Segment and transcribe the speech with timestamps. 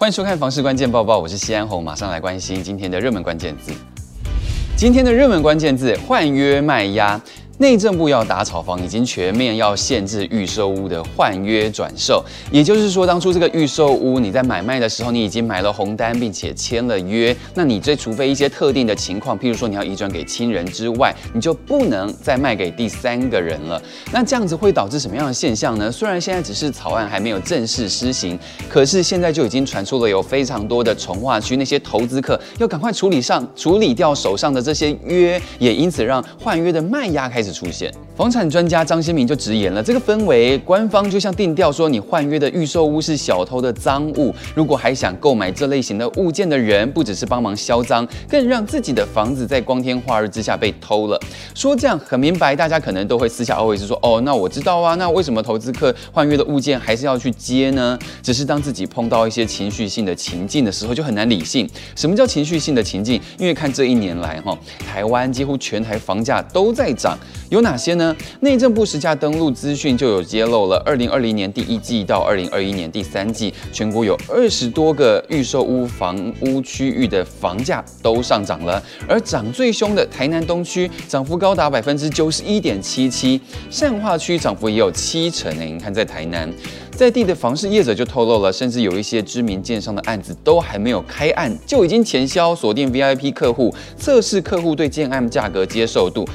[0.00, 3.72] 欢迎收看《房市关键报报》，我是西安红，马上来关心今天的热门关键字。
[4.76, 7.20] 今天的热门关键字：换约卖压。
[7.58, 12.24] 内政部要打炒房，已经全面要限制预售屋的换约转售。
[12.52, 23.82] 也就是说，当初这个预售屋你在买卖的时候，你已经买了红单，并且签了约，那你这除非一些特定的情况，譬如说你要移转给亲人之外，你就不能再卖给第三个人了。
[24.12, 25.90] 那这样子会导致什么样的现象呢？
[25.90, 51.20] 虽然现在只是草案还没有正式施行，可是现在就已经传出了有非常多的重划区那些投资客要赶快处理上处理掉手上的这些约，也因此让换约的卖压开始出现，房产专家张新明就直言了，这个氛围，官方就像定调说，你换约的预售屋是小偷的赃物，如果还想购买这类型的物件的人，不只是帮忙销赃，更让自己的房子在光天化日之下被偷了。
[51.54, 57.98] 说这样很明白，大家可能都会私下 always 说，哦，那我知道啊，那为什么投资客换约的物件还是要去接呢？
[58.22, 61.68] 只是当自己碰到一些情绪性的情境的时候，就很难理性。
[61.94, 63.20] 什么叫情绪性的情境？
[63.38, 67.18] 因为看这一年来，哈，台湾几乎全台房价都在涨，
[67.50, 68.14] 有哪些呢？
[68.40, 85.70] 内政部实价登录资讯就有揭露了，二零二零年第一季到二零二一年第三季，全国有二十多个预售屋房屋区域的房价都上涨了，而涨最凶的台南东区涨幅高达百分之九十一点七七，善化区涨幅也有七成诶。
[85.70, 86.52] 你看在台南，
[86.90, 96.28] 在地的房市业者就透露了，甚至有一些知名建商的案子都还没有开案，就已经前销锁定 VIP 客户，测试客户对建案价格接受度。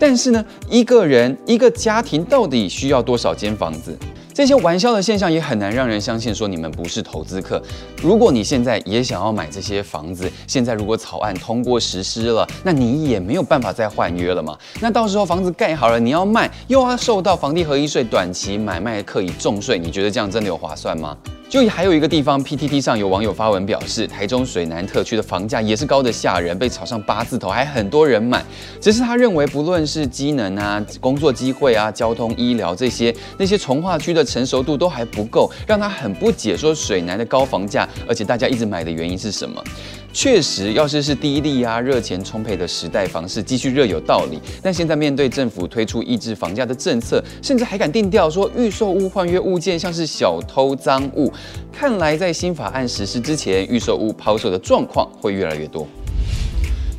[0.00, 3.94] 但是呢，一个人一个家庭到底需要多少间房子？
[4.32, 7.60] 这些玩笑的现象也很难让人相信说你们不是投资客。
[8.00, 14.56] 如果你现在也想要买这些房子，现在如果草案通过实施了，那你也没有办法再换约了嘛？
[14.80, 21.14] 那到时候房子盖好了，你要卖又要受到房地合一税短期买卖课以重税，你觉得这样真的有划算吗？
[21.50, 28.40] 就还有一个地方，PTT 上有网友发文表示，台中水南特区的房价也是高得吓人，被炒上八字头，还很多人买。
[28.80, 39.60] 只是他认为，不论是机能啊、工作机会啊、交通、医疗这些，那些从化区的成熟度都还不够，让他很不解，说水南的高房价，而且大家一直买的原因是什么？
[40.12, 44.40] 确实，要是是低利啊、热钱充沛的时代房市继续热有道理。
[44.60, 51.32] 但现在面对政府推出抑制房价的政策，甚至还敢定调说预售屋换约物件像是小偷赃物，
[51.72, 55.86] 看来在新法案实施之前，预售屋抛售的状况会越来越多。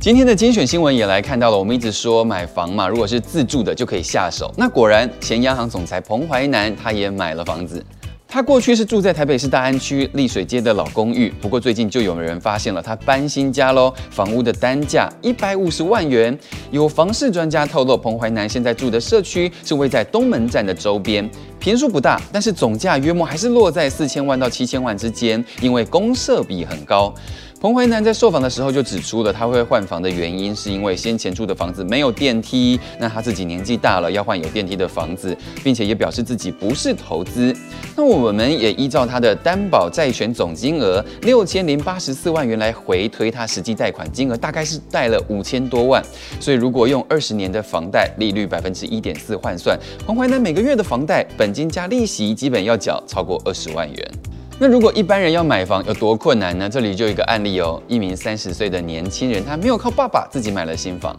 [0.00, 4.52] 今天的精选新闻也来看到了，我们一直说买房嘛，如果是自住的就可以下手。
[4.56, 7.84] 那果然，前央行总裁彭淮南他也买了房子。
[8.26, 16.36] 他过去是住在台北市大安区丽水街的老公寓，不过最近就有人发现了他搬新家喽，房屋的单价一百五十万元。
[16.70, 21.30] 有房市专家透露，彭淮南现在住的社区是位在东门站的周边，
[21.62, 27.14] 坪数不大，但是总价约莫还是落在四千万到七千万之间，因为公设比很高。
[27.62, 37.56] 彭淮南在受访的时候就指出了，他会换房的原因是因为先前住的房子没有电梯，那他自己年纪大了，要换有电梯的房子，并且也表示自己不是投资。
[37.94, 46.02] 那我们也依照他的担保债权总金额六千零八十四万元来回推，他实际贷款金额大概是贷了五千多万。
[46.40, 54.12] 所以如果用二十年的房贷利率百分之一点四换算，彭淮南每个月的房贷本金加利息基本要缴超过二十万元。
[54.58, 56.68] 那如果一般人要买房有多困难呢？
[56.68, 61.18] 这里就有一个案例哦，一名三十岁的年轻人，他没有靠爸爸，自己买了新房。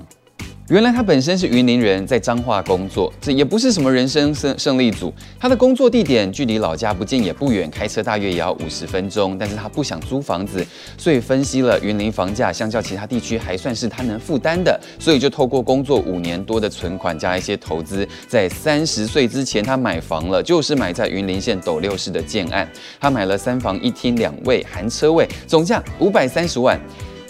[0.69, 5.13] 原来他本身是云林人，在彰化工作，这也不是什么人生胜胜利组。
[5.37, 9.37] 他的工作地点距离老家不近也不远，开车大约也要五十分钟。
[9.37, 10.65] 但是他不想租房子，
[10.97, 22.65] 所以分析了云林房价相较其他地区还算是他能负担的，所以就透过工作五年多的存款加一些投资，在三十岁之前他买房了，就是买在云林县斗六市的建案。
[23.01, 26.79] 他买了三房一厅两卫含车位，总价五百三十万。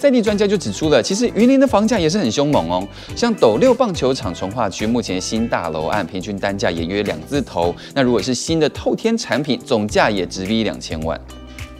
[0.03, 2.85] 在地专家就指出了，其实云林的房价也是很凶猛哦。
[3.15, 7.73] 像斗六棒球场从化区，目前新大楼案平均单价也约两字头。
[7.93, 11.17] 那如果是新的透天产品，总价也直逼两千万。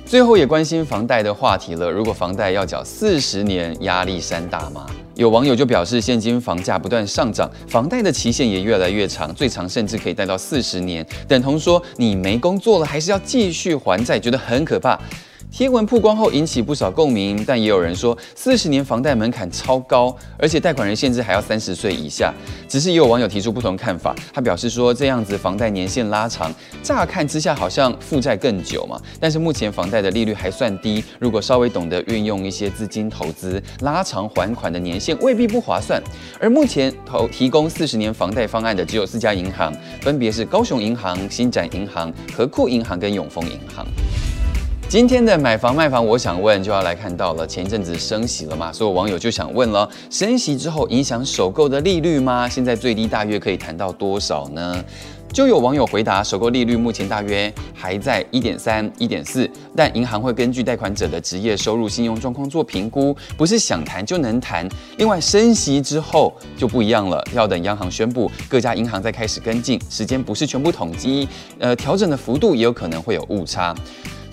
[0.05, 4.85] 最后也关心房贷的话题了，如果房贷要缴四十年，压力山大吗？
[5.15, 14.97] 有网友就表示，现今房价不断上涨，房贷的期限也越来越长，最长甚至可以贷到四十年，等同说你没工作了，还是要继续还债，觉得很可怕。
[15.53, 22.33] 贴文曝光后引起不少共鸣，但也有人说四十年房贷门槛超高，而且贷款人限制还要三十岁以下。
[22.67, 26.51] 只是也有网友提出不同看法，他表示说这样子房贷年限拉长，
[26.81, 29.00] 乍看之下好像负债更久嘛。
[29.19, 36.01] 但是目前房贷的利率还算低，如果稍微懂得运用一些资金投资，拉长还款的年限未必不划算。
[36.39, 39.71] 而目前投提供四十年房贷方案的只有四家银行，
[40.01, 43.85] 分别是高雄银行、新展银行、和库银行跟永丰银行。
[44.93, 47.47] 今天的买房卖房，我想问就要来看到了。
[47.47, 52.47] 前一阵子升息了嘛，所有网友就想问了：升息之后影响首购的利率吗？
[52.47, 54.85] 现在最低大约可以谈到多少呢？
[55.33, 64.69] 就有网友回答，首购利率目前大约还在一点三、一点四，但银行会根据贷款者的职业收入、信用状况做评估，不是想谈就能谈。
[64.97, 73.73] 另外，升息之后就不一样了，要等央行宣布，各家银行再开始跟进，时间不是全部统计，呃，调整的幅度也有可能会有误差。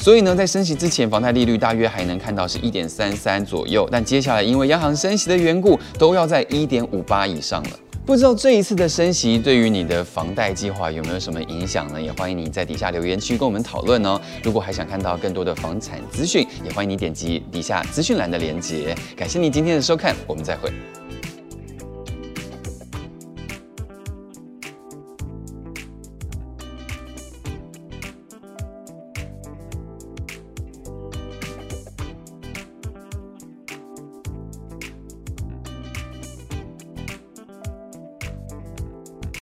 [0.00, 7.70] 所以呢，在升息之前，房贷利率大约还能看到是一点三三左右，但接下来因为央行升息的缘故，都要在一点五八以上了。
[8.06, 12.00] 不知道这一次的升息对于你的房贷计划有没有什么影响呢？
[12.00, 14.18] 也欢迎你在底下留言区跟我们讨论哦。
[14.42, 18.96] 如果还想看到更多的房产资讯，也欢迎你点击底下资讯栏的链接。
[19.14, 20.72] 感谢你今天的收看，我们再会。